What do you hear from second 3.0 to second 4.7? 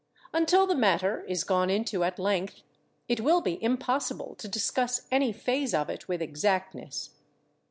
it will be impossible to